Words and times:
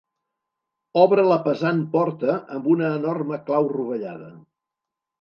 Obre 1.01 1.25
la 1.33 1.37
pesant 1.43 1.85
porta 1.97 2.39
amb 2.57 2.73
una 2.75 2.91
enorme 2.99 3.41
clau 3.51 3.73
rovellada. 3.79 4.37